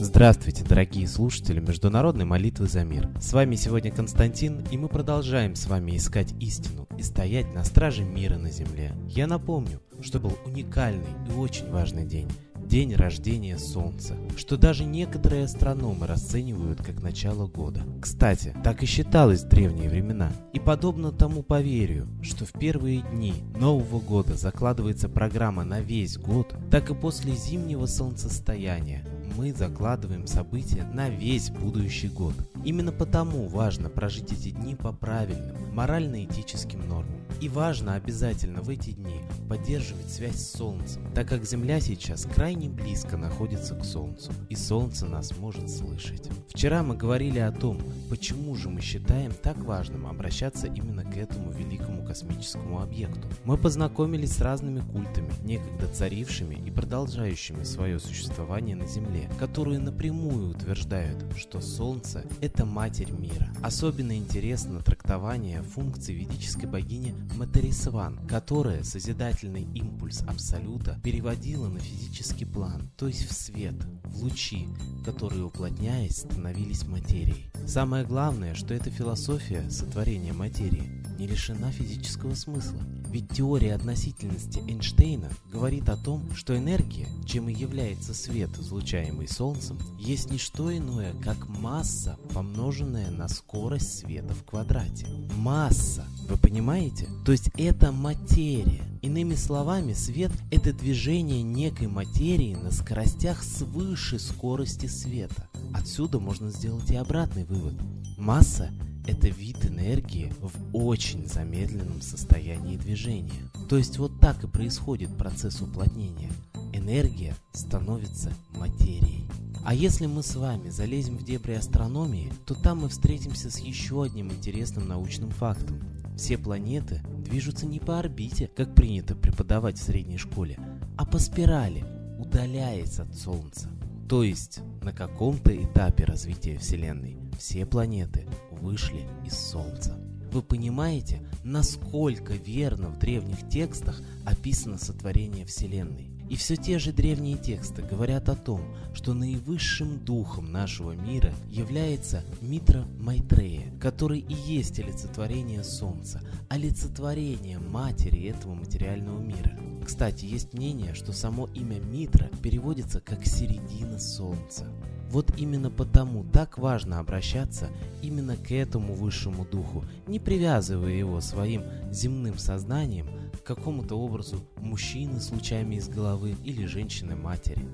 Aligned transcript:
Здравствуйте, 0.00 0.64
дорогие 0.64 1.06
слушатели 1.06 1.60
Международной 1.60 2.24
молитвы 2.24 2.66
за 2.66 2.82
мир. 2.82 3.08
С 3.20 3.32
вами 3.32 3.54
сегодня 3.54 3.92
Константин, 3.92 4.64
и 4.72 4.76
мы 4.76 4.88
продолжаем 4.88 5.54
с 5.54 5.68
вами 5.68 5.96
искать 5.96 6.34
истину 6.40 6.88
и 6.98 7.02
стоять 7.04 7.54
на 7.54 7.62
страже 7.62 8.02
мира 8.02 8.36
на 8.36 8.50
земле. 8.50 8.96
Я 9.06 9.28
напомню, 9.28 9.80
что 10.00 10.18
был 10.18 10.36
уникальный 10.44 11.06
и 11.28 11.32
очень 11.34 11.70
важный 11.70 12.04
день 12.04 12.28
день 12.68 12.94
рождения 12.94 13.58
Солнца, 13.58 14.14
что 14.36 14.58
даже 14.58 14.84
некоторые 14.84 15.44
астрономы 15.44 16.06
расценивают 16.06 16.82
как 16.82 17.02
начало 17.02 17.46
года. 17.46 17.82
Кстати, 18.00 18.54
так 18.62 18.82
и 18.82 18.86
считалось 18.86 19.42
в 19.42 19.48
древние 19.48 19.88
времена. 19.88 20.30
И 20.52 20.60
подобно 20.60 21.10
тому 21.10 21.42
поверью, 21.42 22.06
что 22.22 22.44
в 22.44 22.52
первые 22.52 23.00
дни 23.00 23.32
Нового 23.58 24.00
года 24.00 24.34
закладывается 24.34 25.08
программа 25.08 25.64
на 25.64 25.80
весь 25.80 26.18
год, 26.18 26.54
так 26.70 26.90
и 26.90 26.94
после 26.94 27.32
зимнего 27.34 27.86
солнцестояния 27.86 29.02
мы 29.36 29.52
закладываем 29.52 30.26
события 30.26 30.84
на 30.84 31.08
весь 31.08 31.50
будущий 31.50 32.08
год. 32.08 32.34
Именно 32.64 32.92
потому 32.92 33.48
важно 33.48 33.88
прожить 33.88 34.32
эти 34.32 34.50
дни 34.50 34.74
по 34.74 34.92
правильным, 34.92 35.74
морально-этическим 35.74 36.86
нормам. 36.88 37.20
И 37.40 37.48
важно 37.48 37.94
обязательно 37.94 38.62
в 38.62 38.68
эти 38.68 38.90
дни 38.90 39.20
поддерживать 39.48 40.10
связь 40.10 40.36
с 40.36 40.52
Солнцем, 40.52 41.02
так 41.14 41.28
как 41.28 41.44
Земля 41.44 41.80
сейчас 41.80 42.26
крайне 42.26 42.68
близко 42.68 43.16
находится 43.16 43.76
к 43.76 43.84
Солнцу, 43.84 44.32
и 44.48 44.56
Солнце 44.56 45.06
нас 45.06 45.36
может 45.38 45.70
слышать. 45.70 46.28
Вчера 46.48 46.82
мы 46.82 46.96
говорили 46.96 47.38
о 47.38 47.52
том, 47.52 47.80
почему 48.08 48.54
же 48.54 48.68
мы 48.68 48.80
считаем 48.80 49.32
так 49.32 49.56
важным 49.58 50.06
обращаться 50.06 50.66
именно 50.66 51.04
к 51.04 51.16
этому 51.16 51.50
великому 51.50 52.04
космическому 52.04 52.80
объекту. 52.80 53.28
Мы 53.44 53.56
познакомились 53.56 54.32
с 54.32 54.40
разными 54.40 54.80
культами, 54.80 55.30
некогда 55.44 55.88
царившими 55.88 56.54
и 56.54 56.70
продолжающими 56.70 57.62
свое 57.64 57.98
существование 57.98 58.76
на 58.76 58.86
Земле, 58.86 59.30
которые 59.38 59.78
напрямую 59.78 60.50
утверждают, 60.50 61.24
что 61.36 61.60
Солнце– 61.60 62.24
это 62.40 62.64
Матерь 62.64 63.12
мира. 63.12 63.48
Особенно 63.62 64.16
интересно 64.16 64.80
трактование 65.08 65.62
функций 65.62 66.14
ведической 66.14 66.68
богини 66.68 67.14
Материсван, 67.34 68.26
которая 68.26 68.82
созидательный 68.82 69.62
импульс 69.62 70.22
Абсолюта 70.28 71.00
переводила 71.02 71.68
на 71.68 71.78
физический 71.78 72.44
план, 72.44 72.90
то 72.98 73.08
есть 73.08 73.26
в 73.26 73.32
свет, 73.32 73.74
в 74.04 74.22
лучи, 74.22 74.68
которые, 75.06 75.44
уплотняясь, 75.44 76.18
становились 76.18 76.86
материей. 76.86 77.50
Самое 77.66 78.04
главное, 78.04 78.54
что 78.54 78.74
эта 78.74 78.90
философия 78.90 79.70
сотворения 79.70 80.34
материи 80.34 81.02
не 81.18 81.26
лишена 81.26 81.72
физического 81.72 82.34
смысла. 82.34 82.80
Ведь 83.08 83.30
теория 83.30 83.74
относительности 83.74 84.58
Эйнштейна 84.58 85.30
говорит 85.50 85.88
о 85.88 85.96
том, 85.96 86.34
что 86.34 86.56
энергия, 86.56 87.08
чем 87.24 87.48
и 87.48 87.54
является 87.54 88.12
свет, 88.12 88.50
излучаемый 88.58 89.28
Солнцем, 89.28 89.78
есть 89.98 90.30
не 90.30 90.36
что 90.36 90.76
иное, 90.76 91.14
как 91.22 91.48
масса, 91.48 92.18
помноженная 92.34 93.10
на 93.10 93.28
скорость 93.28 94.00
света 94.00 94.34
в 94.34 94.44
квадрате. 94.44 95.06
Масса! 95.36 96.04
Вы 96.28 96.36
понимаете? 96.36 97.08
То 97.24 97.32
есть 97.32 97.50
это 97.56 97.92
материя. 97.92 98.84
Иными 99.00 99.36
словами, 99.36 99.94
свет– 99.94 100.32
это 100.50 100.72
движение 100.72 101.42
некой 101.42 101.86
материи 101.86 102.54
на 102.54 102.70
скоростях 102.70 103.42
свыше 103.42 104.18
скорости 104.18 104.86
света. 104.86 105.48
Отсюда 105.72 106.18
можно 106.18 106.50
сделать 106.50 106.90
и 106.90 106.96
обратный 106.96 107.44
вывод. 107.44 107.74
Масса 108.18 108.70
это 109.08 109.28
вид 109.28 109.64
энергии 109.64 110.32
в 110.40 110.76
очень 110.76 111.26
замедленном 111.26 112.02
состоянии 112.02 112.76
движения. 112.76 113.50
То 113.68 113.78
есть 113.78 113.98
вот 113.98 114.20
так 114.20 114.44
и 114.44 114.46
происходит 114.46 115.16
процесс 115.16 115.62
уплотнения. 115.62 116.30
Энергия 116.74 117.34
становится 117.52 118.30
материей. 118.54 119.26
А 119.64 119.72
если 119.72 120.04
мы 120.04 120.22
с 120.22 120.36
вами 120.36 120.68
залезем 120.68 121.16
в 121.16 121.24
дебри 121.24 121.54
астрономии, 121.54 122.32
то 122.44 122.54
там 122.54 122.82
мы 122.82 122.90
встретимся 122.90 123.50
с 123.50 123.58
еще 123.58 124.04
одним 124.04 124.30
интересным 124.30 124.86
научным 124.86 125.30
фактом. 125.30 125.80
Все 126.16 126.36
планеты 126.36 127.00
движутся 127.24 127.64
не 127.64 127.80
по 127.80 127.98
орбите, 127.98 128.50
как 128.54 128.74
принято 128.74 129.14
преподавать 129.16 129.78
в 129.78 129.82
средней 129.82 130.18
школе, 130.18 130.58
а 130.98 131.06
по 131.06 131.18
спирали, 131.18 131.84
удаляясь 132.18 132.98
от 132.98 133.14
Солнца. 133.14 133.70
То 134.08 134.22
есть 134.22 134.60
на 134.82 134.92
каком-то 134.92 135.54
этапе 135.54 136.04
развития 136.04 136.56
Вселенной 136.56 137.18
все 137.38 137.66
планеты 137.66 138.26
вышли 138.50 139.06
из 139.26 139.34
Солнца. 139.38 139.98
Вы 140.32 140.42
понимаете, 140.42 141.20
насколько 141.44 142.32
верно 142.32 142.88
в 142.88 142.98
древних 142.98 143.46
текстах 143.50 144.00
описано 144.24 144.78
сотворение 144.78 145.44
Вселенной? 145.44 146.17
И 146.30 146.36
все 146.36 146.56
те 146.56 146.78
же 146.78 146.92
древние 146.92 147.38
тексты 147.38 147.82
говорят 147.82 148.28
о 148.28 148.36
том, 148.36 148.60
что 148.92 149.14
наивысшим 149.14 149.98
духом 150.04 150.52
нашего 150.52 150.92
мира 150.92 151.32
является 151.48 152.22
Митра 152.42 152.84
Майтрея, 152.98 153.72
который 153.80 154.20
и 154.20 154.34
есть 154.34 154.78
олицетворение 154.78 155.64
Солнца, 155.64 156.20
олицетворение 156.48 157.58
матери 157.58 158.28
этого 158.28 158.54
материального 158.54 159.20
мира. 159.20 159.58
Кстати, 159.84 160.26
есть 160.26 160.52
мнение, 160.52 160.94
что 160.94 161.12
само 161.12 161.46
имя 161.54 161.80
Митра 161.80 162.30
переводится 162.42 163.00
как 163.00 163.24
«середина 163.24 163.98
Солнца». 163.98 164.66
Вот 165.10 165.32
именно 165.38 165.70
потому 165.70 166.22
так 166.24 166.58
важно 166.58 166.98
обращаться 166.98 167.68
именно 168.02 168.36
к 168.36 168.52
этому 168.52 168.92
высшему 168.92 169.46
духу, 169.46 169.86
не 170.06 170.20
привязывая 170.20 170.92
его 170.92 171.22
своим 171.22 171.62
земным 171.90 172.36
сознанием 172.36 173.06
какому-то 173.48 173.96
образу 173.96 174.44
мужчины 174.58 175.20
с 175.20 175.30
лучами 175.30 175.76
из 175.76 175.88
головы 175.88 176.36
или 176.44 176.66
женщины-матери. 176.66 177.66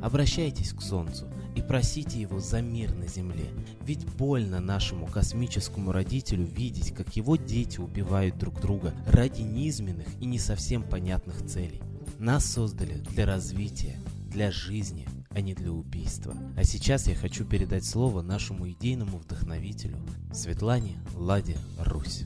Обращайтесь 0.00 0.72
к 0.72 0.82
Солнцу 0.82 1.28
и 1.54 1.62
просите 1.62 2.20
его 2.20 2.40
за 2.40 2.60
мир 2.60 2.92
на 2.92 3.06
земле, 3.06 3.46
ведь 3.82 4.04
больно 4.16 4.58
нашему 4.58 5.06
космическому 5.06 5.92
родителю 5.92 6.44
видеть, 6.44 6.92
как 6.92 7.14
его 7.14 7.36
дети 7.36 7.78
убивают 7.78 8.36
друг 8.36 8.60
друга 8.60 8.92
ради 9.06 9.42
низменных 9.42 10.08
и 10.20 10.26
не 10.26 10.40
совсем 10.40 10.82
понятных 10.82 11.46
целей. 11.46 11.80
Нас 12.18 12.44
создали 12.44 12.94
для 12.94 13.24
развития, 13.24 14.00
для 14.28 14.50
жизни– 14.50 15.06
а 15.34 15.40
не 15.40 15.54
для 15.54 15.72
убийства. 15.72 16.36
А 16.58 16.62
сейчас 16.62 17.06
я 17.06 17.14
хочу 17.14 17.46
передать 17.46 17.86
слово 17.86 18.20
нашему 18.20 18.70
идейному 18.70 19.16
вдохновителю 19.16 19.96
Светлане 20.30 20.98
Ладе 21.14 21.56
Русь. 21.78 22.24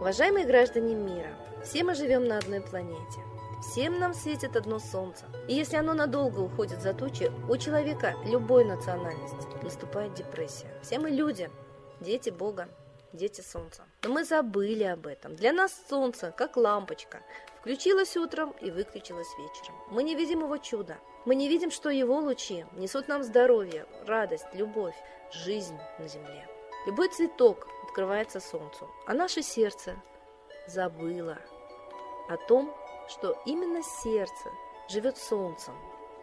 Уважаемые 0.00 0.46
граждане 0.46 0.94
мира, 0.94 1.34
все 1.64 1.82
мы 1.82 1.96
живем 1.96 2.28
на 2.28 2.38
одной 2.38 2.60
планете. 2.60 3.20
Всем 3.60 3.98
нам 3.98 4.14
светит 4.14 4.54
одно 4.54 4.78
солнце. 4.78 5.24
И 5.48 5.54
если 5.54 5.76
оно 5.76 5.92
надолго 5.92 6.38
уходит 6.38 6.80
за 6.80 6.94
тучи, 6.94 7.32
у 7.48 7.56
человека 7.56 8.14
любой 8.24 8.64
национальности 8.64 9.48
наступает 9.60 10.14
депрессия. 10.14 10.68
Все 10.82 11.00
мы 11.00 11.10
люди, 11.10 11.50
дети 11.98 12.30
Бога, 12.30 12.68
дети 13.12 13.40
солнца. 13.40 13.82
Но 14.04 14.10
мы 14.10 14.24
забыли 14.24 14.84
об 14.84 15.08
этом. 15.08 15.34
Для 15.34 15.52
нас 15.52 15.76
солнце, 15.90 16.30
как 16.30 16.56
лампочка, 16.56 17.20
включилось 17.58 18.16
утром 18.16 18.54
и 18.60 18.70
выключилось 18.70 19.36
вечером. 19.36 19.74
Мы 19.90 20.04
не 20.04 20.14
видим 20.14 20.42
его 20.42 20.58
чуда. 20.58 20.98
Мы 21.24 21.34
не 21.34 21.48
видим, 21.48 21.72
что 21.72 21.90
его 21.90 22.20
лучи 22.20 22.64
несут 22.76 23.08
нам 23.08 23.24
здоровье, 23.24 23.84
радость, 24.06 24.46
любовь, 24.52 24.94
жизнь 25.32 25.76
на 25.98 26.06
земле. 26.06 26.46
Любой 26.86 27.08
цветок 27.08 27.66
открывается 27.88 28.38
солнцу, 28.38 28.88
а 29.06 29.14
наше 29.14 29.42
сердце 29.42 29.96
забыло 30.66 31.38
о 32.28 32.36
том, 32.36 32.74
что 33.08 33.36
именно 33.46 33.82
сердце 33.82 34.50
живет 34.88 35.16
солнцем, 35.16 35.74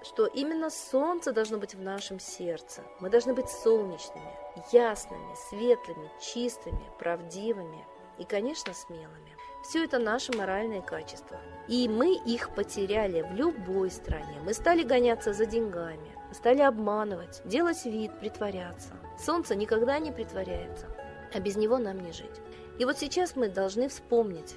что 0.04 0.28
именно 0.28 0.70
солнце 0.70 1.32
должно 1.32 1.58
быть 1.58 1.74
в 1.74 1.82
нашем 1.82 2.20
сердце. 2.20 2.84
Мы 3.00 3.10
должны 3.10 3.34
быть 3.34 3.50
солнечными, 3.50 4.32
ясными, 4.72 5.34
светлыми, 5.50 6.12
чистыми, 6.22 6.92
правдивыми 7.00 7.86
и, 8.20 8.24
конечно, 8.24 8.74
смелыми. 8.74 9.36
Все 9.64 9.84
это 9.84 9.98
наши 9.98 10.32
моральные 10.32 10.84
качества. 10.84 11.40
И 11.68 11.90
мы 11.90 12.16
их 12.16 12.54
потеряли 12.54 13.24
в 13.24 13.34
любой 13.34 13.90
стране. 13.90 14.40
Мы 14.46 14.54
стали 14.54 14.84
гоняться 14.84 15.34
за 15.34 15.48
деньгами, 15.48 16.16
стали 16.32 16.62
обманывать, 16.62 17.42
делать 17.46 17.84
вид, 17.86 18.12
притворяться. 18.20 18.94
Солнце 19.18 19.56
никогда 19.56 19.98
не 19.98 20.12
притворяется, 20.12 20.88
а 21.36 21.40
без 21.42 21.58
него 21.58 21.78
нам 21.78 22.00
не 22.00 22.14
жить. 22.14 22.42
И 22.80 22.86
вот 22.86 22.98
сейчас 22.98 23.36
мы 23.36 23.50
должны 23.50 23.90
вспомнить 23.90 24.56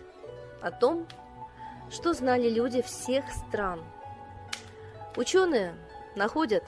о 0.63 0.71
том, 0.71 1.09
что 1.91 2.13
знали 2.13 2.49
люди 2.49 2.83
всех 2.83 3.25
стран. 3.33 3.85
Ученые 5.17 5.75
находят 6.15 6.63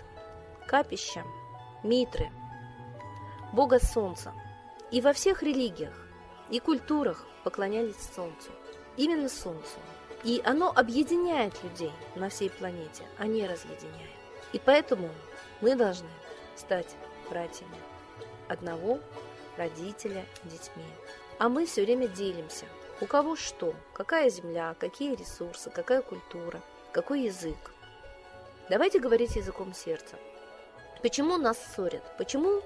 капища, 0.67 1.23
митры, 1.85 2.29
бога 3.53 3.79
солнца. 3.79 4.33
И 4.91 5.01
во 5.01 5.13
всех 5.13 5.45
религиях 5.45 5.95
и 6.51 6.59
культурах 6.59 7.25
поклонялись 7.45 7.95
солнцу. 8.17 8.51
Именно 8.97 9.29
солнцу. 9.29 9.79
И 10.25 10.43
оно 10.45 10.73
объединяет 10.75 11.63
людей 11.63 11.93
на 12.17 12.31
всей 12.31 12.51
планете, 12.51 13.05
а 13.17 13.29
не 13.29 13.47
разъединяет. 13.47 14.11
И 14.53 14.59
поэтому 14.59 15.09
мы 15.61 15.77
должны 15.77 16.11
стать 16.57 16.97
братьями 17.29 17.79
одного 18.49 18.99
родителя 19.57 20.25
детьми. 20.45 20.85
А 21.39 21.49
мы 21.49 21.67
все 21.67 21.85
время 21.85 22.09
делимся. 22.09 22.67
У 23.01 23.07
кого 23.07 23.35
что, 23.35 23.75
какая 23.95 24.29
земля, 24.29 24.75
какие 24.79 25.15
ресурсы, 25.15 25.71
какая 25.71 26.03
культура, 26.03 26.61
какой 26.93 27.23
язык. 27.23 27.73
Давайте 28.69 28.99
говорить 28.99 29.37
языком 29.37 29.73
сердца. 29.73 30.17
Почему 31.03 31.39
нас 31.39 31.59
ссорят? 31.75 32.03
Почему 32.19 32.63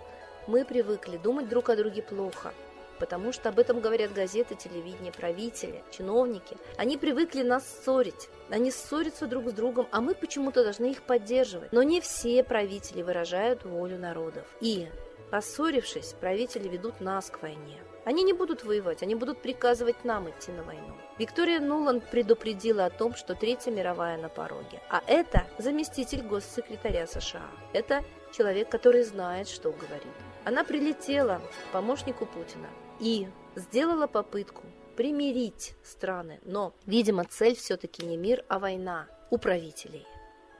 мы 0.48 0.64
привыкли 0.64 1.18
думать 1.18 1.48
друг 1.48 1.70
о 1.70 1.76
друге 1.76 2.02
плохо? 2.02 2.52
Потому 2.98 3.32
что 3.32 3.48
об 3.48 3.58
этом 3.58 3.80
говорят 3.80 4.12
газеты, 4.12 4.54
телевидение, 4.54 5.12
правители, 5.12 5.82
чиновники. 5.90 6.56
Они 6.76 6.96
привыкли 6.96 7.42
нас 7.42 7.64
ссорить. 7.64 8.28
Они 8.50 8.70
ссорятся 8.70 9.26
друг 9.26 9.48
с 9.48 9.52
другом, 9.52 9.88
а 9.90 10.00
мы 10.00 10.14
почему-то 10.14 10.62
должны 10.62 10.90
их 10.90 11.02
поддерживать. 11.02 11.72
Но 11.72 11.82
не 11.82 12.00
все 12.00 12.42
правители 12.44 13.02
выражают 13.02 13.64
волю 13.64 13.98
народов. 13.98 14.44
И, 14.60 14.88
поссорившись, 15.34 16.14
правители 16.20 16.68
ведут 16.68 17.00
нас 17.00 17.28
к 17.28 17.42
войне. 17.42 17.80
Они 18.04 18.22
не 18.22 18.32
будут 18.32 18.62
воевать, 18.62 19.02
они 19.02 19.16
будут 19.16 19.42
приказывать 19.42 20.04
нам 20.04 20.30
идти 20.30 20.52
на 20.52 20.62
войну. 20.62 20.94
Виктория 21.18 21.58
Нуланд 21.58 22.08
предупредила 22.08 22.84
о 22.84 22.90
том, 22.90 23.16
что 23.16 23.34
Третья 23.34 23.72
мировая 23.72 24.16
на 24.16 24.28
пороге. 24.28 24.80
А 24.90 25.02
это 25.08 25.44
заместитель 25.58 26.22
госсекретаря 26.22 27.08
США. 27.08 27.50
Это 27.72 28.04
человек, 28.32 28.68
который 28.68 29.02
знает, 29.02 29.48
что 29.48 29.72
говорит. 29.72 30.14
Она 30.44 30.62
прилетела 30.62 31.40
к 31.40 31.72
помощнику 31.72 32.26
Путина 32.26 32.68
и 33.00 33.26
сделала 33.56 34.06
попытку 34.06 34.62
примирить 34.94 35.74
страны. 35.82 36.38
Но, 36.44 36.74
видимо, 36.86 37.24
цель 37.24 37.56
все-таки 37.56 38.06
не 38.06 38.16
мир, 38.16 38.44
а 38.46 38.60
война 38.60 39.08
у 39.30 39.38
правителей. 39.38 40.06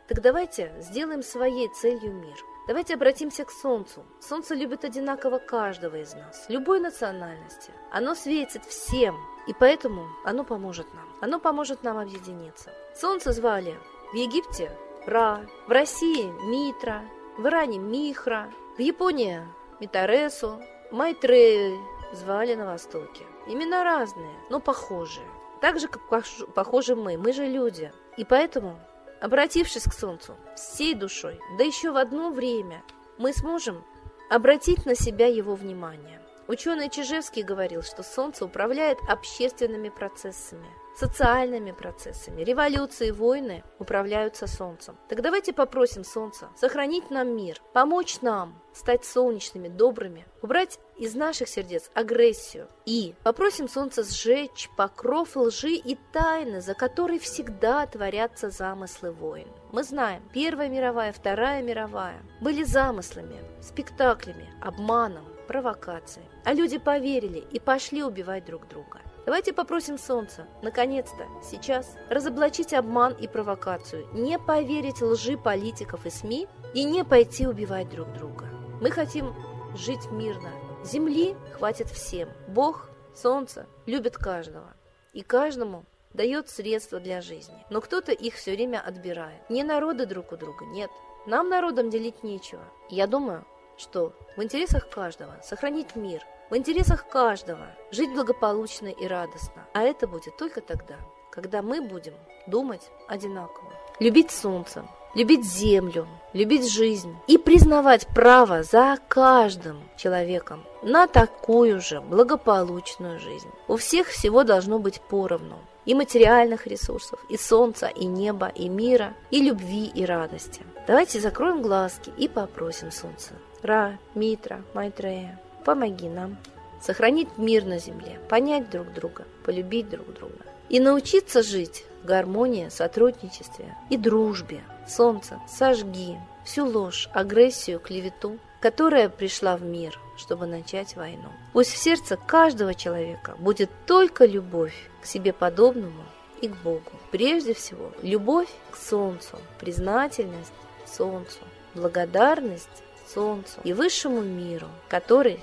Так 0.09 0.21
давайте 0.21 0.75
сделаем 0.81 1.23
своей 1.23 1.69
целью 1.69 2.13
мир– 2.13 2.35
Давайте 2.67 2.95
обратимся 2.95 3.45
к 3.45 3.51
Солнцу. 3.51 4.05
Солнце 4.21 4.55
любит 4.55 4.85
одинаково 4.85 5.39
каждого 5.39 5.97
из 5.97 6.15
нас, 6.15 6.47
любой 6.49 6.81
национальности. 6.81 7.73
Оно 7.91 8.15
светит 8.15 8.65
всем, 8.65 9.17
и 9.47 9.53
поэтому 9.53 10.09
оно 10.25 10.45
поможет 10.45 10.87
нам. 10.95 11.07
Оно 11.21 11.39
поможет 11.39 11.83
нам 11.83 11.99
объединиться. 11.99 12.73
Солнце 12.97 13.33
звали 13.33 13.75
в 14.13 14.17
Египте 14.17 14.71
Ра, 15.07 15.47
в 15.67 15.71
России 15.71 16.25
Митра, 16.49 17.03
в 17.37 17.47
Иране 17.47 17.79
Михра, 17.79 18.51
в 18.79 18.81
Японии 18.81 19.43
Митаресу, 19.79 20.59
Майтрею 20.91 21.79
звали 22.13 22.55
на 22.55 22.65
Востоке. 22.65 23.25
Имена 23.47 23.85
разные, 23.85 24.35
но 24.49 24.59
похожие. 24.59 25.27
Так 25.61 25.79
же, 25.79 25.89
как 25.89 26.09
похожи 26.55 26.97
мы. 26.97 27.19
Мы 27.19 27.35
же 27.35 27.47
люди. 27.47 27.93
И 28.17 28.25
поэтому 28.25 28.79
Обратившись 29.25 29.85
к 29.85 29.95
Солнцу 29.95 30.37
всей 30.55 30.95
душой, 30.95 31.41
да 31.57 31.65
еще 31.65 31.91
в 31.93 31.97
одно 31.97 32.29
время, 32.29 32.83
мы 33.17 33.33
сможем 33.33 33.83
обратить 34.29 34.85
на 34.85 34.95
себя 34.95 35.29
его 35.29 35.55
внимание. 35.55 36.21
Ученый 36.47 36.91
Чижевский 36.91 37.43
говорил, 37.43 37.83
что 37.83 38.03
Солнце 38.03 38.45
управляет 38.45 38.99
общественными 39.09 39.89
процессами– 39.89 40.67
социальными 40.95 41.73
процессами. 41.73 42.43
Революции, 42.43 43.13
войны 43.13 43.65
управляются 43.79 44.47
Солнцем. 44.47 44.97
Так 45.09 45.23
давайте 45.23 45.55
попросим 45.55 46.05
Солнца 46.05 46.51
сохранить 46.55 47.11
нам 47.11 47.35
мир, 47.35 47.63
помочь 47.73 48.21
нам 48.21 48.61
стать 48.75 49.07
солнечными, 49.07 49.69
добрыми, 49.69 50.27
убрать 50.43 50.79
из 50.97 51.15
наших 51.15 51.49
сердец 51.49 51.91
агрессию. 51.95 52.69
И 52.87 53.15
попросим 53.23 53.69
Солнце 53.69 54.05
сжечь 54.05 54.69
покров 54.77 55.37
лжи 55.37 55.75
и 55.75 55.99
тайны, 56.13 56.61
за 56.61 56.75
которой 56.75 57.19
всегда 57.19 57.87
творятся 57.87 58.51
замыслы 58.51 59.11
войн. 59.11 59.49
Мы 59.73 59.83
знаем, 59.83 60.23
Первая 60.33 60.69
мировая, 60.69 61.13
Вторая 61.13 61.63
мировая 61.63 62.21
были 62.41 62.63
замыслами, 62.65 63.37
спектаклями, 63.61 64.53
обманом, 64.61 65.25
провокацией. 65.47 66.27
А 66.45 66.55
люди 66.55 66.79
поверили 66.79 67.45
и 67.51 67.59
пошли 67.59 68.03
убивать 68.03 68.45
друг 68.45 68.69
друга. 68.69 69.01
Давайте 69.25 69.55
попросим 69.55 69.99
Солнца, 69.99 70.47
наконец-то, 70.61 71.27
сейчас, 71.43 71.97
разоблачить 72.11 72.75
обман 72.75 73.15
и 73.15 73.27
провокацию, 73.27 74.07
не 74.13 74.39
поверить 74.39 75.01
лжи 75.01 75.39
политиков 75.39 76.05
и 76.05 76.11
СМИ 76.11 76.47
и 76.75 76.85
не 76.85 77.05
пойти 77.05 77.47
убивать 77.47 77.89
друг 77.89 78.13
друга. 78.13 78.51
Мы 78.83 78.91
хотим 78.91 79.35
жить 79.75 80.11
мирно. 80.11 80.51
Земли 80.85 81.35
хватит 81.53 81.89
всем. 81.89 82.29
Бог, 82.49 82.89
Солнце 83.15 83.67
любит 83.87 84.17
каждого. 84.17 84.75
И 85.13 85.23
каждому 85.23 85.85
дает 86.13 86.49
средства 86.49 87.01
для 87.01 87.21
жизни. 87.21 87.65
Но 87.71 87.81
кто-то 87.81 88.13
их 88.13 88.35
все 88.35 88.53
время 88.53 88.81
отбирает. 88.81 89.49
Не 89.49 89.63
народы 89.63 90.07
друг 90.07 90.33
у 90.33 90.37
друга, 90.37 90.65
нет. 90.67 90.91
Нам 91.27 91.49
народам 91.49 91.91
делить 91.91 92.23
нечего. 92.23 92.63
Я 92.91 93.07
думаю, 93.07 93.47
что 93.77 94.13
в 94.37 94.43
интересах 94.43 94.89
каждого 94.91 95.41
сохранить 95.43 95.97
мир– 95.97 96.23
в 96.51 96.57
интересах 96.57 97.09
каждого 97.09 97.67
жить 97.91 98.13
благополучно 98.13 98.89
и 98.89 99.07
радостно. 99.07 99.67
А 99.73 99.83
это 99.83 100.07
будет 100.07 100.37
только 100.37 100.61
тогда, 100.61 100.97
когда 101.31 101.63
мы 101.63 101.81
будем 101.81 102.13
думать 102.47 102.91
одинаково. 103.09 103.73
Любить 103.99 104.31
солнце, 104.31 104.85
любить 105.15 105.45
землю, 105.45 106.07
любить 106.33 106.71
жизнь 106.71 107.17
и 107.27 107.39
признавать 107.39 108.07
право 108.09 108.63
за 108.63 108.99
каждым 109.09 109.83
человеком 109.97 110.65
на 110.83 111.07
такую 111.07 111.81
же 111.81 112.01
благополучную 112.01 113.21
жизнь. 113.21 113.49
У 113.69 113.77
всех 113.77 114.09
всего 114.09 114.45
должно 114.45 114.79
быть 114.79 115.01
поровну. 115.01 115.59
И 115.87 115.93
материальных 115.93 116.67
ресурсов, 116.67 117.23
и 117.29 117.37
солнца, 117.37 117.89
и 117.89 118.07
неба, 118.07 118.49
и 118.49 118.71
мира, 118.71 119.13
и 119.31 119.43
любви, 119.43 119.85
и 119.95 120.07
радости. 120.07 120.63
Давайте 120.87 121.21
закроем 121.21 121.61
глазки 121.61 122.11
и 122.17 122.27
попросим 122.27 122.91
солнце. 122.91 123.35
Ра, 123.61 123.99
Митра, 124.15 124.63
Майтрея, 124.73 125.39
Помоги 125.65 126.09
нам 126.09 126.37
сохранить 126.81 127.39
мир 127.39 127.65
на 127.65 127.79
земле, 127.79 128.19
понять 128.29 128.69
друг 128.71 128.93
друга, 128.93 129.25
полюбить 129.45 129.89
друг 129.89 130.13
друга 130.13 130.45
и 130.69 130.79
научиться 130.79 131.43
жить 131.43 131.85
в 132.03 132.07
гармонии, 132.07 132.69
сотрудничестве 132.69 133.75
и 133.89 133.97
дружбе. 133.97 134.63
Солнце, 134.89 135.41
сожги 135.49 136.19
всю 136.45 136.67
ложь, 136.67 137.09
агрессию, 137.13 137.81
клевету, 137.81 138.39
которая 138.61 139.09
пришла 139.09 139.57
в 139.57 139.63
мир, 139.63 139.99
чтобы 140.17 140.47
начать 140.47 140.97
войну. 140.97 141.29
Пусть 141.53 141.73
в 141.73 141.77
сердце 141.77 142.17
каждого 142.17 142.75
человека 142.75 143.35
будет 143.39 143.71
только 143.87 144.27
любовь 144.27 144.75
к 145.03 145.07
себе 145.07 145.33
подобному 145.33 146.05
и 146.41 146.49
к 146.49 146.57
Богу. 146.57 146.93
Прежде 147.11 147.55
всего, 147.55 147.93
любовь 148.03 148.49
к 148.71 148.77
Солнцу, 148.77 149.39
признательность 149.59 150.53
Солнцу, 150.87 151.39
благодарность 151.75 152.69
Солнцу 153.13 153.61
и 153.65 153.73
высшему 153.73 154.23
миру, 154.23 154.69
который 154.89 155.41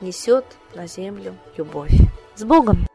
несет 0.00 0.44
на 0.74 0.86
землю 0.86 1.36
любовь. 1.56 1.92
С 2.36 2.44
Богом! 2.44 2.87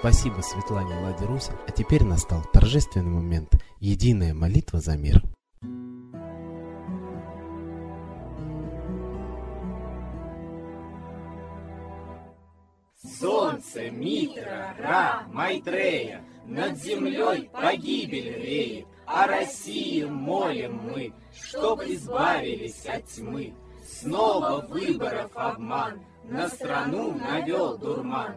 Спасибо 0.00 0.40
Светлане 0.40 0.94
Ладе 0.94 1.26
Руси. 1.26 1.50
А 1.68 1.72
теперь 1.72 2.04
настал 2.04 2.42
торжественный 2.54 3.10
момент. 3.10 3.62
Единая 3.80 4.32
молитва 4.32 4.80
за 4.80 4.96
мир. 4.96 5.22
Солнце, 13.20 13.90
Митра, 13.90 14.74
Ра, 14.78 15.24
Майтрея, 15.30 16.24
Над 16.46 16.78
землей 16.78 17.50
погибель 17.52 18.42
реет, 18.42 18.86
О 19.04 19.26
России 19.26 20.04
молим 20.04 20.80
мы, 20.82 21.12
Чтоб 21.34 21.82
избавились 21.82 22.86
от 22.86 23.04
тьмы. 23.04 23.52
Снова 23.86 24.64
выборов 24.66 25.32
обман, 25.34 26.00
на 26.24 26.48
страну 26.48 27.12
навел 27.12 27.76
дурман. 27.76 28.36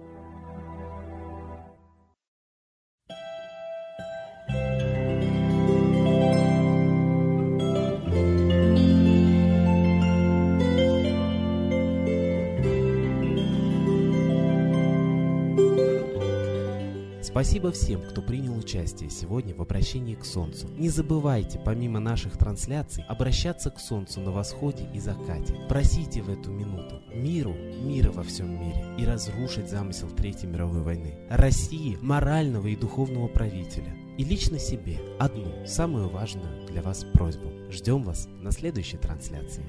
Спасибо 17.41 17.71
всем, 17.71 18.03
кто 18.03 18.21
принял 18.21 18.55
участие 18.55 19.09
сегодня 19.09 19.55
в 19.55 19.63
обращении 19.63 20.13
к 20.13 20.25
Солнцу. 20.25 20.67
Не 20.77 20.89
забывайте, 20.89 21.59
помимо 21.65 21.99
наших 21.99 22.37
трансляций, 22.37 23.03
обращаться 23.09 23.71
к 23.71 23.79
Солнцу 23.79 24.19
на 24.19 24.29
восходе 24.29 24.87
и 24.93 24.99
закате. 24.99 25.55
Просите 25.67 26.21
в 26.21 26.29
эту 26.29 26.51
минуту 26.51 27.01
миру, 27.11 27.55
мира 27.81 28.11
во 28.11 28.21
всем 28.21 28.51
мире 28.51 28.85
и 28.99 29.05
разрушить 29.05 29.71
замысел 29.71 30.07
Третьей 30.09 30.49
мировой 30.49 30.83
войны. 30.83 31.15
России, 31.31 31.97
морального 31.99 32.67
и 32.67 32.75
духовного 32.75 33.27
правителя. 33.27 33.91
И 34.19 34.23
лично 34.23 34.59
себе 34.59 34.99
одну, 35.17 35.65
самую 35.65 36.09
важную 36.09 36.67
для 36.67 36.83
вас 36.83 37.03
просьбу. 37.11 37.49
Ждем 37.71 38.03
вас 38.03 38.27
на 38.39 38.51
следующей 38.51 38.97
трансляции. 38.97 39.65